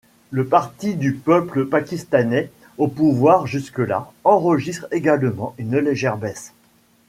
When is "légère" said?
5.77-6.17